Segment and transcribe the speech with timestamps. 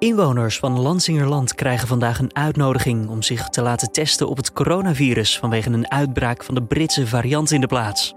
[0.00, 5.38] Inwoners van Lansingerland krijgen vandaag een uitnodiging om zich te laten testen op het coronavirus
[5.38, 8.14] vanwege een uitbraak van de Britse variant in de plaats.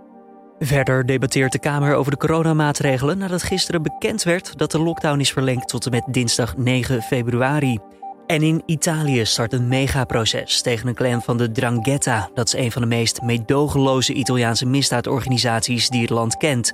[0.59, 5.31] Verder debatteert de Kamer over de coronamaatregelen nadat gisteren bekend werd dat de lockdown is
[5.31, 7.79] verlengd tot en met dinsdag 9 februari.
[8.27, 12.29] En in Italië start een megaproces tegen een clan van de Drangheta.
[12.33, 16.73] Dat is een van de meest meedogenloze Italiaanse misdaadorganisaties die het land kent.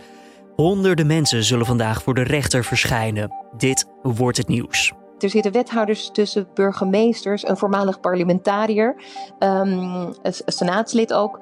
[0.55, 3.31] Honderden mensen zullen vandaag voor de rechter verschijnen.
[3.57, 4.93] Dit wordt het nieuws.
[5.19, 8.95] Er zitten wethouders tussen, burgemeesters, een voormalig parlementariër,
[9.39, 11.39] um, een senaatslid ook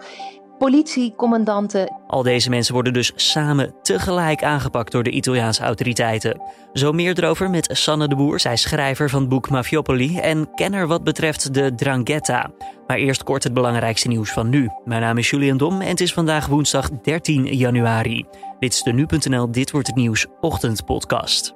[0.57, 1.95] politiecommandanten.
[2.07, 6.41] Al deze mensen worden dus samen tegelijk aangepakt door de Italiaanse autoriteiten.
[6.73, 10.87] Zo meer erover met Sanne de Boer, zij schrijver van het boek Mafiopoli en kenner
[10.87, 12.51] wat betreft de Drangheta.
[12.87, 14.69] Maar eerst kort het belangrijkste nieuws van nu.
[14.85, 18.25] Mijn naam is Julian Dom en het is vandaag woensdag 13 januari.
[18.59, 21.53] Dit is de nu.nl Dit wordt het nieuws ochtendpodcast.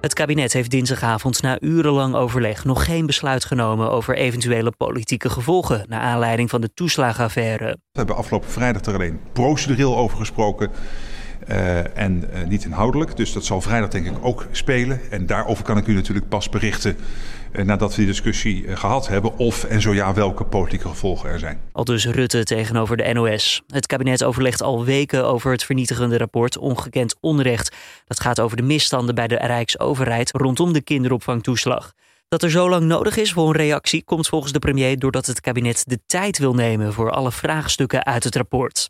[0.00, 5.84] Het kabinet heeft dinsdagavond na urenlang overleg nog geen besluit genomen over eventuele politieke gevolgen
[5.88, 7.66] naar aanleiding van de toeslagenaffaire.
[7.66, 10.70] We hebben afgelopen vrijdag er alleen procedureel over gesproken.
[11.48, 13.16] Uh, en uh, niet inhoudelijk.
[13.16, 15.00] Dus dat zal vrijdag denk ik ook spelen.
[15.10, 16.96] En daarover kan ik u natuurlijk pas berichten
[17.52, 19.38] nadat we die discussie gehad hebben.
[19.38, 21.60] Of en zo ja, welke politieke gevolgen er zijn.
[21.72, 23.62] Al dus Rutte tegenover de NOS.
[23.66, 27.76] Het kabinet overlegt al weken over het vernietigende rapport Ongekend Onrecht.
[28.06, 31.92] Dat gaat over de misstanden bij de Rijksoverheid rondom de kinderopvangtoeslag.
[32.28, 35.40] Dat er zo lang nodig is voor een reactie komt volgens de premier doordat het
[35.40, 38.88] kabinet de tijd wil nemen voor alle vraagstukken uit het rapport.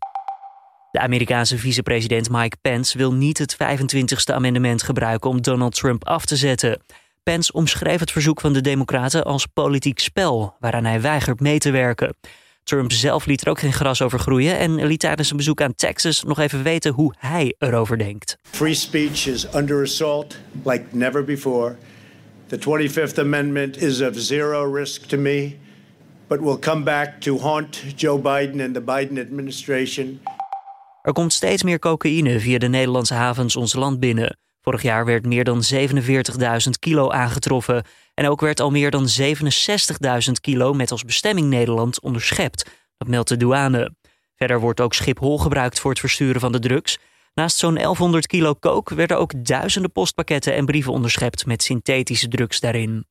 [0.91, 6.25] De Amerikaanse vicepresident Mike Pence wil niet het 25e amendement gebruiken om Donald Trump af
[6.25, 6.81] te zetten.
[7.33, 11.71] Pence omschreef het verzoek van de Democraten als politiek spel, waaraan hij weigert mee te
[11.71, 12.17] werken.
[12.63, 15.75] Trump zelf liet er ook geen gras over groeien en liet tijdens een bezoek aan
[15.75, 18.39] Texas nog even weten hoe hij erover denkt.
[18.51, 21.77] Free speech is under assault like never before.
[22.47, 25.57] The 25th Amendment is of zero risk to me,
[26.27, 30.21] but will come back to haunt Joe Biden and the Biden administration.
[31.03, 34.39] Er komt steeds meer cocaïne via de Nederlandse havens ons land binnen.
[34.66, 37.84] Vorig jaar werd meer dan 47.000 kilo aangetroffen.
[38.15, 42.71] En ook werd al meer dan 67.000 kilo met als bestemming Nederland onderschept.
[42.97, 43.94] Dat meldt de douane.
[44.37, 46.99] Verder wordt ook Schiphol gebruikt voor het versturen van de drugs.
[47.34, 52.60] Naast zo'n 1100 kilo kook werden ook duizenden postpakketten en brieven onderschept met synthetische drugs
[52.60, 53.06] daarin.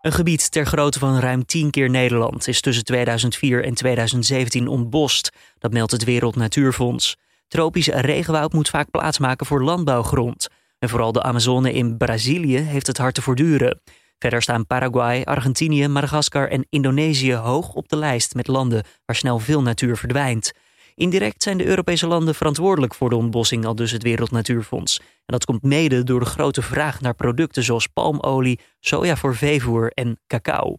[0.00, 5.30] Een gebied ter grootte van ruim 10 keer Nederland is tussen 2004 en 2017 ontbost.
[5.58, 7.16] Dat meldt het Wereld Natuurfonds.
[7.48, 10.48] Tropisch regenwoud moet vaak plaatsmaken voor landbouwgrond.
[10.78, 13.80] En vooral de Amazone in Brazilië heeft het hard te voortduren.
[14.18, 19.38] Verder staan Paraguay, Argentinië, Madagaskar en Indonesië hoog op de lijst met landen waar snel
[19.38, 20.52] veel natuur verdwijnt.
[20.94, 24.98] Indirect zijn de Europese landen verantwoordelijk voor de ontbossing, al dus het Wereld Natuurfonds.
[24.98, 29.90] En dat komt mede door de grote vraag naar producten zoals palmolie, soja voor veevoer
[29.92, 30.78] en cacao.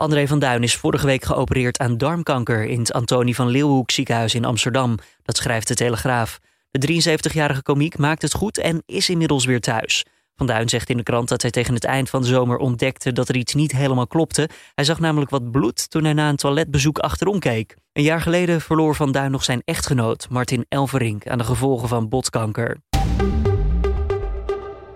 [0.00, 4.34] André van Duin is vorige week geopereerd aan darmkanker in het Antonie van Leeuwenhoek ziekenhuis
[4.34, 4.98] in Amsterdam.
[5.22, 6.38] Dat schrijft de Telegraaf.
[6.70, 10.04] De 73-jarige komiek maakt het goed en is inmiddels weer thuis.
[10.36, 13.12] Van Duin zegt in de krant dat hij tegen het eind van de zomer ontdekte
[13.12, 14.48] dat er iets niet helemaal klopte.
[14.74, 17.76] Hij zag namelijk wat bloed toen hij na een toiletbezoek achterom keek.
[17.92, 22.08] Een jaar geleden verloor Van Duin nog zijn echtgenoot, Martin Elverink, aan de gevolgen van
[22.08, 22.76] botkanker.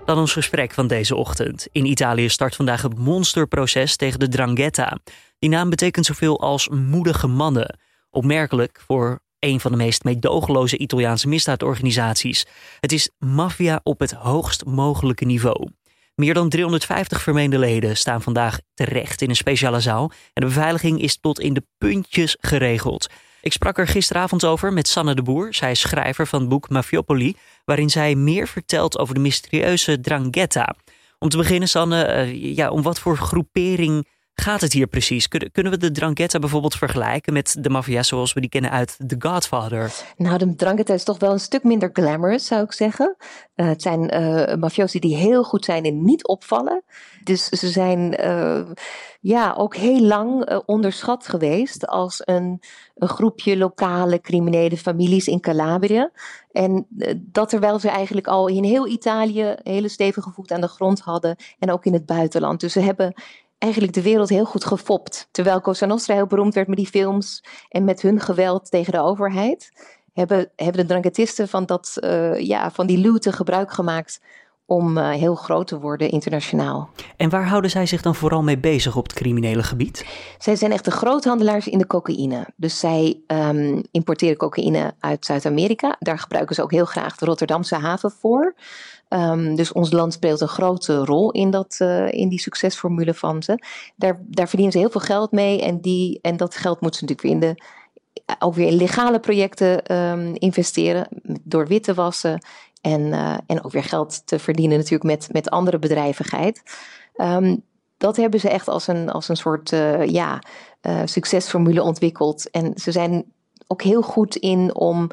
[0.04, 1.66] Dan ons gesprek van deze ochtend.
[1.72, 4.98] In Italië start vandaag het monsterproces tegen de Drangheta.
[5.38, 7.78] Die naam betekent zoveel als moedige mannen.
[8.10, 12.46] Opmerkelijk voor een van de meest meedogenloze Italiaanse misdaadorganisaties.
[12.80, 15.68] Het is maffia op het hoogst mogelijke niveau.
[16.14, 21.00] Meer dan 350 vermeende leden staan vandaag terecht in een speciale zaal en de beveiliging
[21.00, 23.06] is tot in de puntjes geregeld.
[23.44, 25.54] Ik sprak er gisteravond over met Sanne de Boer.
[25.54, 30.74] Zij is schrijver van het boek Mafiopoli, waarin zij meer vertelt over de mysterieuze Drangheta.
[31.18, 35.28] Om te beginnen, Sanne, eh, ja, om wat voor groepering gaat het hier precies?
[35.28, 39.16] Kunnen we de Drangheta bijvoorbeeld vergelijken met de maffia zoals we die kennen uit The
[39.18, 39.92] Godfather?
[40.16, 43.16] Nou, de Drangheta is toch wel een stuk minder glamorous, zou ik zeggen.
[43.56, 46.82] Uh, het zijn uh, mafiosi die heel goed zijn in niet opvallen.
[47.24, 48.60] Dus ze zijn uh,
[49.20, 52.62] ja, ook heel lang onderschat geweest als een,
[52.96, 56.10] groepje lokale criminele families in Calabrië.
[56.52, 56.86] En
[57.16, 61.36] dat terwijl ze eigenlijk al in heel Italië hele stevige voet aan de grond hadden
[61.58, 62.60] en ook in het buitenland.
[62.60, 63.14] Dus ze hebben
[63.64, 65.28] eigenlijk de wereld heel goed gefopt.
[65.30, 69.00] Terwijl Cosa Nostra heel beroemd werd met die films en met hun geweld tegen de
[69.00, 69.72] overheid,
[70.12, 74.20] hebben, hebben de dranketisten van, dat, uh, ja, van die looten gebruik gemaakt
[74.66, 76.90] om uh, heel groot te worden internationaal.
[77.16, 80.06] En waar houden zij zich dan vooral mee bezig op het criminele gebied?
[80.38, 82.46] Zij zijn echt de groothandelaars in de cocaïne.
[82.56, 85.96] Dus zij um, importeren cocaïne uit Zuid-Amerika.
[85.98, 88.54] Daar gebruiken ze ook heel graag de Rotterdamse haven voor.
[89.14, 93.42] Um, dus ons land speelt een grote rol in, dat, uh, in die succesformule van
[93.42, 93.58] ze.
[93.96, 95.62] Daar, daar verdienen ze heel veel geld mee.
[95.62, 97.62] En, die, en dat geld moeten ze natuurlijk weer in de
[98.38, 101.08] ook weer in legale projecten um, investeren.
[101.42, 102.44] Door wit te wassen,
[102.80, 106.62] en, uh, en ook weer geld te verdienen natuurlijk met, met andere bedrijvigheid.
[107.16, 107.62] Um,
[107.98, 109.68] dat hebben ze echt als een, als een soort
[110.06, 110.42] ja,
[111.04, 112.50] succesformule ontwikkeld.
[112.50, 113.24] En ze zijn
[113.66, 115.10] ook heel goed in om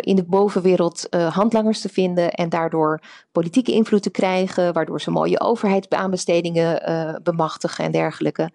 [0.00, 3.00] in de bovenwereld handlangers te vinden en daardoor
[3.32, 8.50] politieke invloed te krijgen, waardoor ze mooie overheidsaanbestedingen bemachtigen en dergelijke.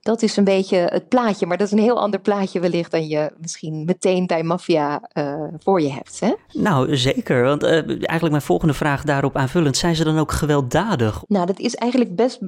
[0.00, 3.08] Dat is een beetje het plaatje, maar dat is een heel ander plaatje wellicht dan
[3.08, 5.10] je misschien meteen bij maffia
[5.58, 6.20] voor je hebt.
[6.20, 6.34] Hè?
[6.52, 7.42] Nou, zeker.
[7.42, 11.22] Want eigenlijk mijn volgende vraag daarop aanvullend, zijn ze dan ook gewelddadig?
[11.28, 12.38] Nou, dat is eigenlijk best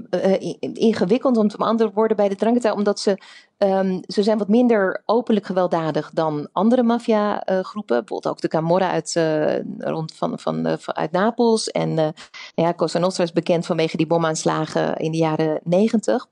[0.72, 3.18] ingewikkeld om te beantwoorden bij de Drangheta, omdat ze
[3.62, 7.98] Um, ze zijn wat minder openlijk gewelddadig dan andere maffiagroepen.
[7.98, 11.70] Bijvoorbeeld ook de Camorra uit, uh, rond van, van, uh, uit Napels.
[11.70, 12.08] En uh,
[12.54, 16.26] ja, Cosa Nostra is bekend vanwege die bomaanslagen in de jaren negentig,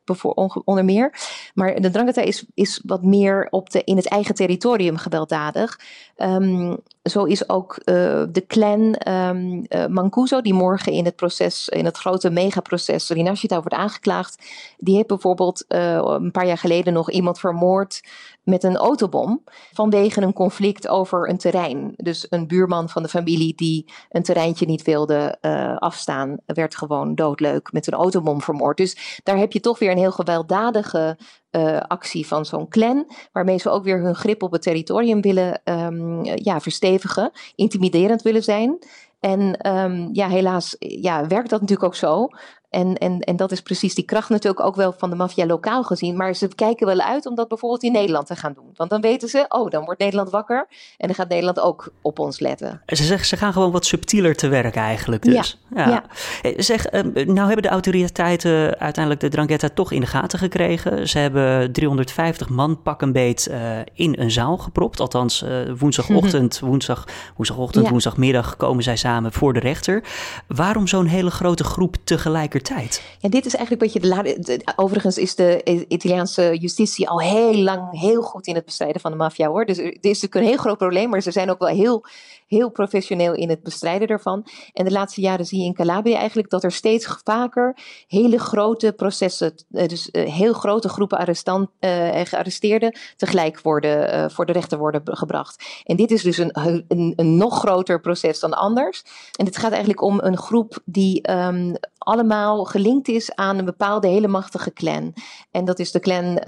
[0.64, 1.14] onder meer.
[1.54, 5.80] Maar de Drangheta is, is wat meer op de, in het eigen territorium gewelddadig.
[6.22, 11.96] Um, zo is ook de clan um, Mancuso, die morgen in het proces, in het
[11.96, 14.44] grote megaproces Rinashita wordt aangeklaagd.
[14.78, 18.00] Die heeft bijvoorbeeld een paar jaar geleden nog iemand vermoord
[18.42, 21.92] met een autobom vanwege een conflict over een terrein.
[21.96, 25.38] Dus een buurman van de familie die een terreintje niet wilde
[25.78, 28.76] afstaan, werd gewoon doodleuk met een autobom vermoord.
[28.76, 31.18] Dus daar heb je toch weer een heel gewelddadige
[31.50, 35.60] uh, actie van zo'n clan, waarmee ze ook weer hun grip op het territorium willen
[35.64, 38.78] um, ja, verstevigen, intimiderend willen zijn.
[39.20, 42.28] En um, ja, helaas ja, werkt dat natuurlijk ook zo.
[42.70, 45.82] En, en, en dat is precies die kracht natuurlijk ook wel van de maffia lokaal
[45.82, 46.16] gezien.
[46.16, 48.70] Maar ze kijken wel uit om dat bijvoorbeeld in Nederland te gaan doen.
[48.74, 50.66] Want dan weten ze, oh, dan wordt Nederland wakker.
[50.96, 52.82] En dan gaat Nederland ook op ons letten.
[52.86, 55.58] Ze zeggen, ze gaan gewoon wat subtieler te werk eigenlijk dus.
[55.74, 56.04] Ja, ja.
[56.42, 56.52] ja.
[56.56, 61.08] Zeg, ehm, nou hebben de autoriteiten uiteindelijk de Drangheta toch in de gaten gekregen.
[61.08, 63.56] Ze hebben 350 man pak een beet uh,
[63.94, 65.00] in een zaal gepropt.
[65.00, 67.04] Althans, uh, woensdagochtend, woensdag,
[67.36, 67.90] woensdagochtend, ja.
[67.90, 70.02] woensdagmiddag komen zij samen voor de rechter.
[70.46, 72.58] Waarom zo'n hele grote groep tegelijkertijd?
[72.62, 73.02] Tijd.
[73.18, 74.08] Ja, dit is eigenlijk wat je
[74.40, 79.10] de, overigens is de Italiaanse justitie al heel lang heel goed in het bestrijden van
[79.10, 79.64] de maffia hoor.
[79.64, 82.04] Dus het is natuurlijk een heel groot probleem, maar ze zijn ook wel heel,
[82.50, 84.46] heel professioneel in het bestrijden daarvan.
[84.72, 87.76] En de laatste jaren zie je in Calabria eigenlijk dat er steeds vaker
[88.06, 94.46] hele grote processen, eh, dus uh, heel grote groepen arrestant, uh, gearresteerden tegelijk worden, voor
[94.46, 95.64] de rechter worden gebracht.
[95.84, 99.04] En dit is dus een, een, nog groter proces dan anders.
[99.36, 104.08] En het gaat eigenlijk om een groep die um, allemaal gelinkt is aan een bepaalde
[104.08, 105.14] hele machtige clan.
[105.50, 106.38] En dat is de clan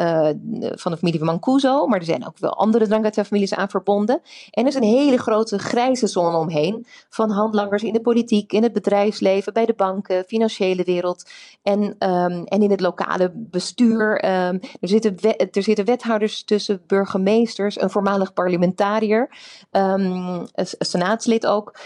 [0.59, 4.21] van de familie van Mancuso, maar er zijn ook wel andere Drangheta-families aan verbonden.
[4.51, 8.63] En er is een hele grote grijze zone omheen van handlangers in de politiek, in
[8.63, 11.31] het bedrijfsleven, bij de banken, financiële wereld
[11.63, 14.25] en, um, en in het lokale bestuur.
[14.25, 15.17] Um, er, zitten
[15.51, 19.29] er zitten wethouders tussen, burgemeesters, een voormalig parlementariër,
[19.71, 21.79] um, een senaatslid ook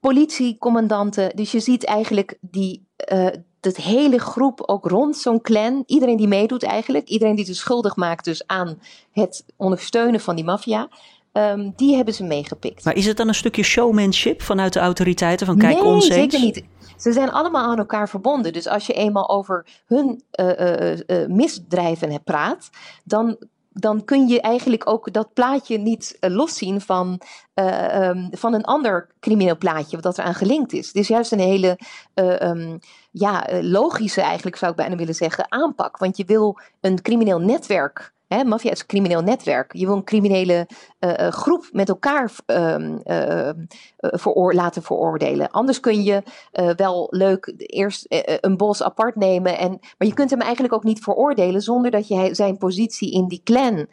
[0.00, 1.36] politiecommandanten.
[1.36, 3.26] Dus je ziet eigenlijk die, uh,
[3.60, 5.82] dat hele groep ook rond zo'n clan.
[5.86, 7.08] Iedereen die meedoet eigenlijk.
[7.08, 8.80] Iedereen die zich schuldig maakt dus aan
[9.12, 10.88] het ondersteunen van die maffia.
[11.32, 12.84] Um, die hebben ze meegepikt.
[12.84, 15.46] Maar is het dan een stukje showmanship vanuit de autoriteiten?
[15.46, 16.14] Van kijk nee, ons eens?
[16.14, 16.64] zeker niet.
[16.96, 18.52] Ze zijn allemaal aan elkaar verbonden.
[18.52, 22.70] Dus als je eenmaal over hun uh, uh, misdrijven praat,
[23.04, 23.36] dan
[23.72, 27.20] dan kun je eigenlijk ook dat plaatje niet uh, loszien van,
[27.54, 30.86] uh, um, van een ander crimineel plaatje wat er aan gelinkt is.
[30.86, 31.78] Het is juist een hele
[32.14, 32.78] uh, um,
[33.10, 35.98] ja, logische, eigenlijk zou ik bijna willen zeggen, aanpak.
[35.98, 39.76] Want je wil een crimineel netwerk Hè, is een crimineel netwerk.
[39.76, 40.68] Je wil een criminele
[41.00, 42.30] uh, groep met elkaar
[43.96, 45.50] veroor laten veroordelen.
[45.50, 46.22] Anders kun je
[46.76, 48.06] wel leuk eerst
[48.40, 49.58] een bos apart nemen.
[49.58, 53.28] En, maar je kunt hem eigenlijk ook niet veroordelen zonder dat je zijn positie in
[53.28, 53.86] die clan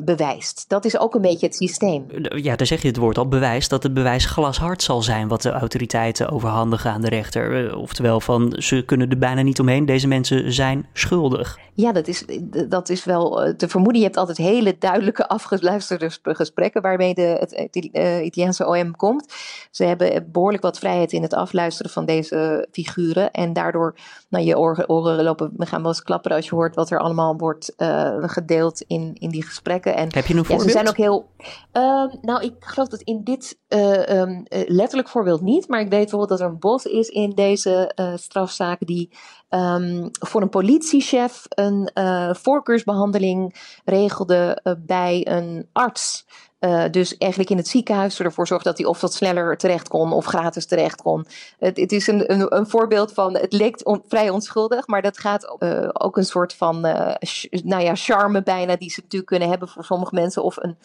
[0.00, 0.64] bewijst.
[0.68, 2.04] Dat is ook een beetje het systeem.
[2.34, 5.42] Ja, daar zeg je het woord al, bewijs dat het bewijs glashard zal zijn wat
[5.42, 7.76] de autoriteiten overhandigen aan de rechter.
[7.76, 11.58] Oftewel van ze kunnen er bijna niet omheen, deze mensen zijn schuldig.
[11.74, 12.24] Ja, dat is,
[12.68, 14.00] dat is wel te vermoeden.
[14.00, 19.34] Je hebt altijd hele duidelijke afgeluisterde gesprekken waarmee de, het uh, Italiaanse OM komt.
[19.70, 23.30] Ze hebben behoorlijk wat vrijheid in het afluisteren van deze figuren.
[23.30, 23.94] En daardoor,
[24.30, 26.98] nou, je oren, oren lopen, we gaan wel eens klapperen als je hoort wat er
[26.98, 29.96] allemaal wordt uh, gedeeld in, in die gesprekken.
[29.96, 30.60] En, Heb je een voorbeeld?
[30.60, 31.28] Ja, ze zijn ook heel.
[31.72, 35.68] Ehm, nou, ik geloof dat in dit uh, letterlijk voorbeeld niet.
[35.68, 39.10] Maar ik weet bijvoorbeeld dat er een bos is in deze strafzaak die
[39.48, 41.90] um, voor een politiechef een
[42.36, 46.26] voorkeursbehandeling regelde bij een arts.
[46.60, 50.12] Uh, dus eigenlijk in het ziekenhuis ervoor zorgt dat hij of wat sneller terecht kon
[50.12, 51.26] of gratis terecht kon.
[51.58, 55.56] Het, het is een, een, een, voorbeeld van, het leek vrij onschuldig, maar dat gaat
[55.58, 57.14] uh, ook een soort van, uh,
[57.50, 60.76] nou ja, charme bijna die ze natuurlijk kunnen hebben voor sommige mensen of een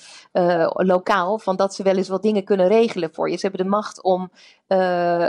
[0.73, 3.37] lokaal, van dat ze wel eens wat dingen kunnen regelen voor je.
[3.37, 4.31] Ze hebben de macht om,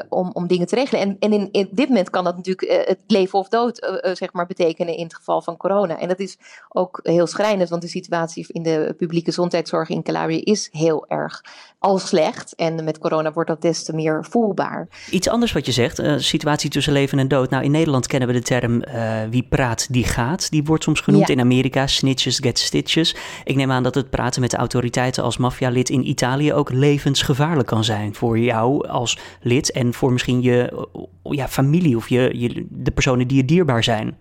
[0.08, 1.00] om, om dingen te regelen.
[1.00, 4.46] En, en in, in dit moment kan dat natuurlijk het leven of dood, zeg maar,
[4.46, 5.98] betekenen in het geval van corona.
[5.98, 6.38] En dat is
[6.68, 11.42] ook heel schrijnend, want de situatie in de publieke gezondheidszorg in Calabria is heel erg
[11.78, 12.54] al slecht.
[12.54, 14.88] En met corona wordt dat des te meer voelbaar.
[15.10, 17.50] Iets anders wat je zegt, uh, situatie tussen leven en dood.
[17.50, 20.50] Nou, in Nederland kennen we de term uh, wie praat, die gaat.
[20.50, 21.26] Die wordt soms genoemd.
[21.26, 21.34] Ja.
[21.34, 23.16] In Amerika snitches get stitches.
[23.44, 27.68] Ik neem aan dat het praten met de autoriteiten als maffialid in Italië ook levensgevaarlijk
[27.68, 28.14] kan zijn.
[28.14, 30.86] Voor jou als lid en voor misschien je
[31.22, 34.16] ja, familie of je, je, de personen die je dierbaar zijn.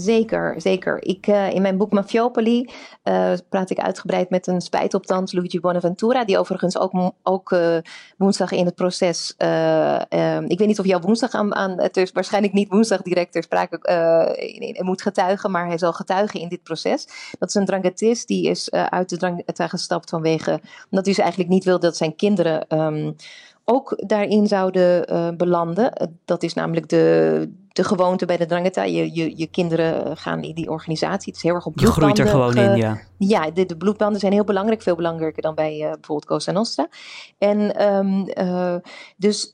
[0.00, 1.04] Zeker, zeker.
[1.04, 2.70] Ik, uh, in mijn boek Mafiopoli
[3.04, 7.76] uh, praat ik uitgebreid met een spijtoptant, Luigi Bonaventura, die overigens ook, ook uh,
[8.16, 9.34] woensdag in het proces,
[10.48, 13.42] ik weet niet of jouw woensdag aan, aan, het is waarschijnlijk niet woensdag direct ter
[13.42, 13.78] sprake
[14.78, 17.08] moet getuigen, maar hij zal getuigen in dit proces.
[17.38, 21.50] Dat is een drangatist, die is uit de drangata gestapt vanwege, omdat hij dus eigenlijk
[21.50, 23.16] niet wil dat zijn kinderen um,
[23.64, 26.10] ook daarin zouden belanden.
[26.24, 28.82] Dat is namelijk de de gewoonte bij de Drangheta.
[28.82, 31.26] Je, je, je kinderen gaan in die organisatie.
[31.26, 32.08] Het is heel erg op bloedbanden.
[32.08, 32.98] Je groeit er gewoon in, ja.
[33.18, 34.82] Ja, de, de, bloedbanden zijn heel belangrijk.
[34.82, 36.88] Veel belangrijker dan bij uh, bijvoorbeeld Cosa Nostra.
[37.38, 38.76] En um, uh,
[39.16, 39.50] dus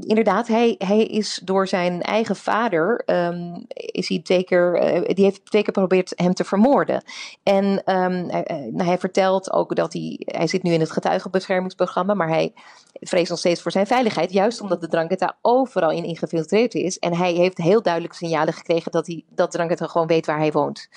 [0.00, 3.02] inderdaad, hij, hij is door zijn eigen vader...
[3.06, 7.04] Um, is hij twee uh, die heeft twee geprobeerd hem te vermoorden.
[7.42, 10.20] En um, hij, hij, vertelt ook dat hij...
[10.24, 12.52] Hij zit nu in het getuigenbeschermingsprogramma, maar hij
[13.00, 14.32] vreest nog steeds voor zijn veiligheid.
[14.32, 16.98] Juist omdat de Drangheta overal in ingefiltreerd is.
[16.98, 20.52] En hij heeft heel duidelijke signalen gekregen dat, hij, dat Drangheta gewoon weet waar hij
[20.52, 20.88] woont.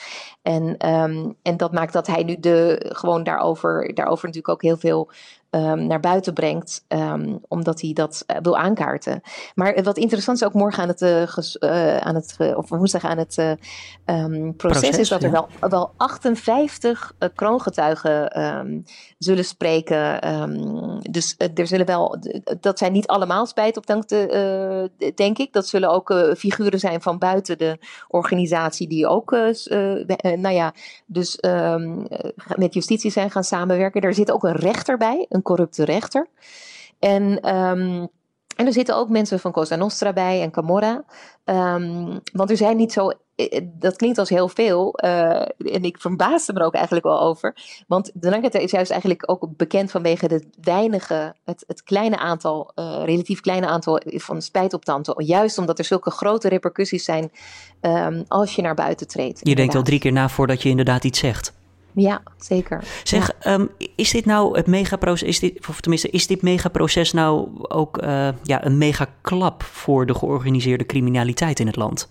[0.42, 0.78] En,
[1.42, 5.12] en dat maakt dat hij nu de, gewoon daarover, daarover natuurlijk ook heel veel
[5.52, 9.22] um, naar buiten brengt, um, omdat hij dat uh, wil aankaarten.
[9.56, 13.04] Maar wat interessant is ook morgen aan het, uh, ges, uh, aan het of woensdag
[13.04, 18.86] aan het um, proces, proces, is dat er wel, wel 58 kroongetuigen
[19.18, 20.20] zullen spreken.
[21.12, 22.18] dus er zullen wel,
[22.60, 24.10] dat zijn niet allemaal spijt op dank
[25.16, 25.54] denk ik.
[25.54, 27.78] Dat zullen ook figuren zijn van buiten de
[28.08, 30.74] organisatie die ook, nou ja,
[31.06, 31.40] dus
[32.56, 34.02] met justitie zijn gaan samenwerken.
[34.02, 36.28] Er zit ook een rechter bij, een corrupte rechter.
[37.00, 38.08] En, um,
[38.56, 41.04] en er zitten ook mensen van Cosa Nostra bij en Camorra.
[41.46, 43.10] Um, want er zijn niet zo.
[43.36, 45.00] Eh, dat klinkt als heel veel.
[45.04, 47.56] Uh, en ik verbaasde me er ook eigenlijk wel over.
[47.88, 52.72] Want de Drangheta is juist eigenlijk ook bekend vanwege het weinige, het, het kleine aantal,
[52.76, 55.26] uh, relatief kleine aantal van spijtoptanten.
[55.26, 57.32] Juist omdat er zulke grote repercussies zijn
[57.82, 59.40] um, als je naar buiten treedt.
[59.40, 59.58] Je inderdaad.
[59.58, 61.57] denkt al drie keer na voordat je inderdaad iets zegt.
[62.00, 62.84] Ja, zeker.
[63.04, 63.54] Zeg, ja.
[63.54, 68.04] Um, is dit nou het megaproces, is dit, of tenminste, is dit megaproces nou ook
[68.04, 72.10] uh, ja, een megaklap voor de georganiseerde criminaliteit in het land?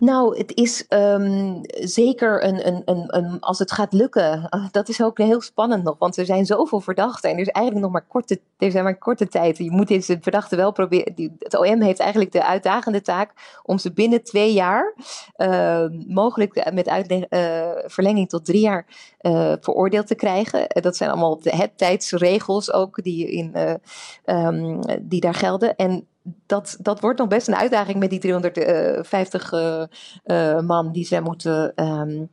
[0.00, 5.02] Nou, het is um, zeker een, een, een, een, als het gaat lukken, dat is
[5.02, 8.06] ook heel spannend nog, want er zijn zoveel verdachten en er is eigenlijk nog maar
[8.08, 9.58] korte, er zijn maar korte tijd.
[9.58, 11.14] Je moet deze verdachten wel proberen.
[11.14, 14.94] Die, het OM heeft eigenlijk de uitdagende taak om ze binnen twee jaar,
[15.36, 18.86] uh, mogelijk met uitleg, uh, verlenging tot drie jaar,
[19.20, 20.66] uh, veroordeeld te krijgen.
[20.68, 23.78] Dat zijn allemaal de tijdsregels ook die, in,
[24.24, 25.76] um, die daar gelden.
[25.76, 26.08] En
[26.46, 29.82] dat, dat wordt nog best een uitdaging met die 350 uh,
[30.26, 32.30] uh, man die zij moeten, um,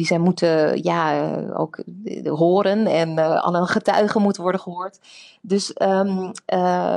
[0.00, 1.82] die zij moeten ja, ook
[2.24, 4.98] horen en uh, alle getuigen moeten worden gehoord.
[5.42, 6.32] Dus, um,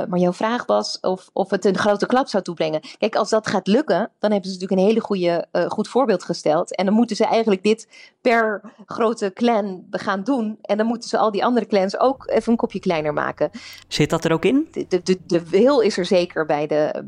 [0.08, 2.80] maar jouw vraag was of, of het een grote klap zou toebrengen.
[2.98, 6.76] Kijk, als dat gaat lukken, dan hebben ze natuurlijk een hele goede, goed voorbeeld gesteld.
[6.76, 7.88] En dan moeten ze eigenlijk dit
[8.20, 10.58] per grote clan gaan doen.
[10.62, 13.50] En dan moeten ze al die andere clans ook even een kopje kleiner maken.
[13.88, 14.68] Zit dat er ook in?
[14.88, 17.04] De, de, de wil is er zeker bij de,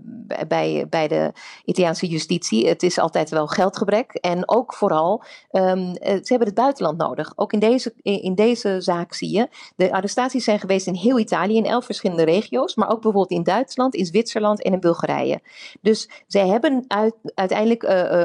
[0.49, 1.33] bij, bij de
[1.65, 2.69] Italiaanse justitie.
[2.69, 4.13] Het is altijd wel geldgebrek.
[4.13, 5.23] En ook vooral,
[5.53, 7.33] um, ze hebben het buitenland nodig.
[7.37, 9.49] Ook in deze, in deze zaak zie je.
[9.77, 12.75] De arrestaties zijn geweest in heel Italië, in elf verschillende regio's.
[12.75, 15.41] Maar ook bijvoorbeeld in Duitsland, in Zwitserland en in Bulgarije.
[15.81, 18.21] Dus zij hebben uit, uiteindelijk, uh,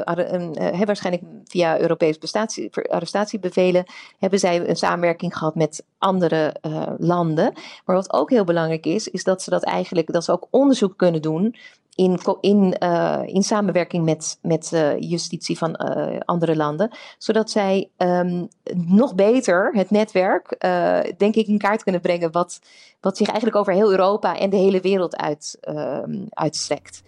[0.72, 2.18] uh, waarschijnlijk via Europees
[2.88, 3.84] arrestatiebevelen,
[4.18, 6.56] hebben zij een samenwerking gehad met andere
[6.98, 7.52] landen.
[7.84, 10.96] Maar wat ook heel belangrijk is, is dat ze dat eigenlijk, dat ze ook onderzoek
[10.96, 11.54] kunnen doen
[11.94, 16.90] in, in, uh, in samenwerking met, met uh, justitie van uh, andere landen.
[17.18, 20.56] Zodat zij um, nog beter het netwerk,
[21.16, 22.32] denk ik, in kaart kunnen brengen.
[22.32, 22.60] Wat,
[23.00, 27.02] wat zich eigenlijk over heel Europa en de hele wereld uit, um, uitstrekt.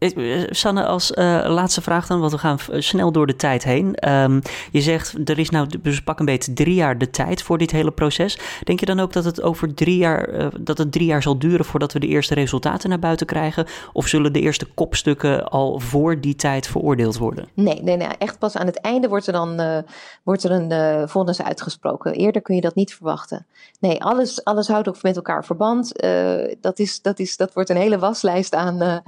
[0.48, 1.12] Sanne, als
[1.46, 4.08] laatste vraag dan, want we gaan snel door de tijd heen.
[4.08, 7.58] Um, je zegt, er is nou dus pak een beetje drie jaar de tijd voor
[7.58, 8.38] dit hele proces.
[8.64, 11.64] Denk je dan ook dat het over drie jaar, dat het drie jaar zal duren
[11.64, 13.66] voordat we de eerste resultaten naar buiten krijgen?
[13.92, 17.48] Of zullen de eerste kopstukken al voor die tijd veroordeeld worden?
[17.54, 19.78] Nee, nee, nee echt pas aan het einde wordt er dan uh,
[20.22, 22.12] wordt er een uh, vonnis uitgesproken.
[22.12, 23.46] Eerder kun je dat niet verwachten.
[23.80, 26.04] Nee, alles, alles houdt ook met elkaar verband.
[26.04, 29.02] Uh, dat, is, dat, is, dat wordt een hele waslijst aan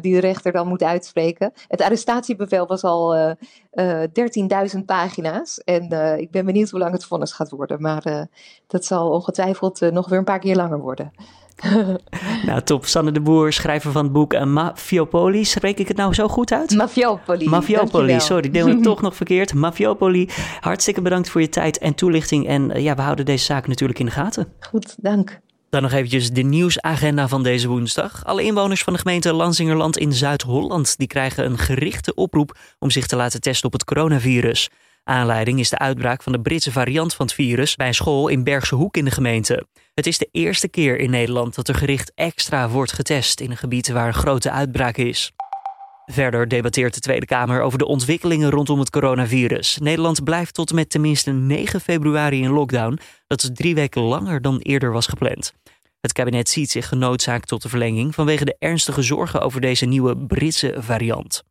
[0.00, 1.52] die de rechter dan moet uitspreken.
[1.68, 3.36] Het arrestatiebevel was al
[3.78, 5.58] 13.000 pagina's.
[5.58, 7.80] En ik ben benieuwd hoe lang het vonnis gaat worden.
[7.80, 8.28] Maar
[8.66, 11.12] dat zal ongetwijfeld nog weer een paar keer langer worden.
[12.46, 12.86] nou, top.
[12.86, 15.44] Sanne de Boer, schrijver van het boek uh, Mafiopoli.
[15.44, 16.70] Spreek ik het nou zo goed uit?
[16.70, 17.48] Mafiopoli.
[17.48, 19.54] Mafiopoli, sorry, ik deel het toch nog verkeerd.
[19.54, 20.28] Mafiopoli,
[20.60, 22.46] hartstikke bedankt voor je tijd en toelichting.
[22.46, 24.52] En uh, ja, we houden deze zaak natuurlijk in de gaten.
[24.60, 25.40] Goed, dank.
[25.70, 28.24] Dan nog eventjes de nieuwsagenda van deze woensdag.
[28.24, 30.98] Alle inwoners van de gemeente Lansingerland in Zuid-Holland...
[30.98, 34.70] die krijgen een gerichte oproep om zich te laten testen op het coronavirus.
[35.04, 38.44] Aanleiding is de uitbraak van de Britse variant van het virus bij een school in
[38.44, 39.66] Bergse Hoek in de gemeente.
[40.00, 43.56] Het is de eerste keer in Nederland dat er gericht extra wordt getest in een
[43.56, 45.32] gebied waar een grote uitbraak is.
[46.06, 49.78] Verder debatteert de Tweede Kamer over de ontwikkelingen rondom het coronavirus.
[49.78, 52.98] Nederland blijft tot met tenminste 9 februari in lockdown.
[53.26, 55.52] Dat is drie weken langer dan eerder was gepland.
[56.00, 60.16] Het kabinet ziet zich genoodzaakt tot de verlenging vanwege de ernstige zorgen over deze nieuwe
[60.16, 61.42] Britse variant.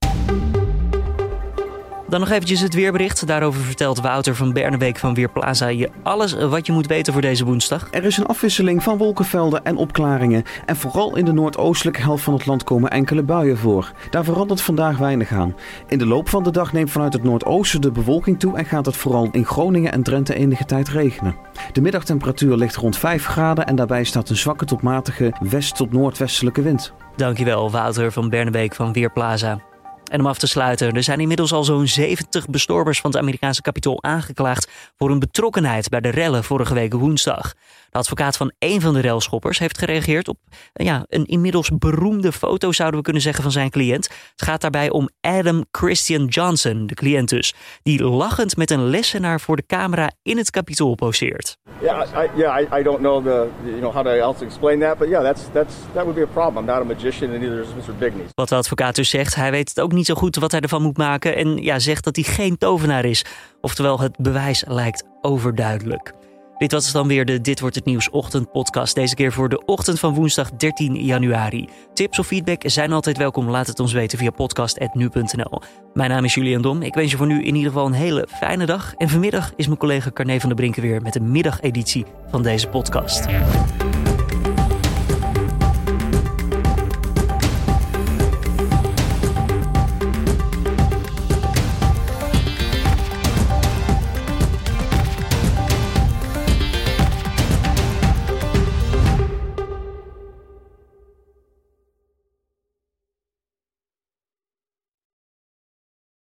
[2.10, 3.28] Dan nog eventjes het weerbericht.
[3.28, 7.46] Daarover vertelt Wouter van Bernebeek van Weerplaza je alles wat je moet weten voor deze
[7.46, 7.88] woensdag.
[7.92, 10.44] Er is een afwisseling van wolkenvelden en opklaringen.
[10.66, 13.92] En vooral in de noordoostelijke helft van het land komen enkele buien voor.
[14.10, 15.56] Daar verandert vandaag weinig aan.
[15.88, 18.86] In de loop van de dag neemt vanuit het noordoosten de bewolking toe en gaat
[18.86, 21.36] het vooral in Groningen en Drenthe enige tijd regenen.
[21.72, 25.92] De middagtemperatuur ligt rond 5 graden en daarbij staat een zwakke tot matige west- tot
[25.92, 26.94] noordwestelijke wind.
[27.16, 29.69] Dankjewel Wouter van Bernebeek van Weerplaza.
[30.10, 33.62] En om af te sluiten, er zijn inmiddels al zo'n 70 bestormers van het Amerikaanse
[33.62, 37.54] kapitool aangeklaagd voor hun betrokkenheid bij de rellen vorige week woensdag.
[37.90, 40.38] De advocaat van een van de relschoppers heeft gereageerd op
[40.74, 44.08] ja, een inmiddels beroemde foto, zouden we kunnen zeggen, van zijn cliënt.
[44.32, 47.54] Het gaat daarbij om Adam Christian Johnson, de cliënt dus,
[47.84, 51.58] die lachend met een lessenaar voor de camera in het kapitool poseert.
[51.82, 54.98] Yeah, I, yeah, I, I don't know the, you know how to else explain that,
[54.98, 56.58] but yeah, that's that's that would be a problem.
[56.58, 57.96] I'm not a magician and neither is Mr.
[57.98, 58.26] Bigney.
[58.34, 60.82] Wat de advocaat dus zegt, hij weet het ook niet zo goed wat hij ervan
[60.82, 63.26] moet maken en ja, zegt dat hij geen tovenaar is.
[63.62, 66.14] Oftewel, het bewijs lijkt overduidelijk.
[66.58, 68.96] Dit was dan weer de Dit wordt het nieuws ochtendpodcast.
[68.96, 71.70] Deze keer voor de ochtend van woensdag 13 januari.
[71.94, 73.50] Tips of feedback zijn altijd welkom.
[73.50, 75.62] Laat het ons weten via podcast.nu.nl.
[75.94, 76.82] Mijn naam is Julian Dom.
[76.82, 78.94] Ik wens je voor nu in ieder geval een hele fijne dag.
[78.98, 82.68] En vanmiddag is mijn collega Carne van der Brinken weer met de middageditie van deze
[82.68, 83.26] podcast.